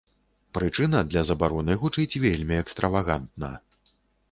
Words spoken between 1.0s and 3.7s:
для забароны гучыць вельмі экстравагантна.